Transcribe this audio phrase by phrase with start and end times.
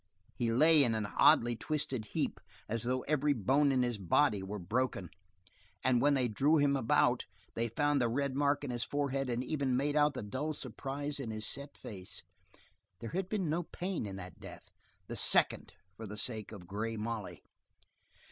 [0.33, 4.57] He lay in an oddly twisted heap, as though every bone in his body were
[4.57, 5.11] broken,
[5.83, 9.43] and when they drew him about they found the red mark in his forehead and
[9.43, 12.23] even made out the dull surprise in his set face.
[12.99, 14.71] There had been no pain in that death,
[15.05, 17.43] the second for the sake of Grey Molly.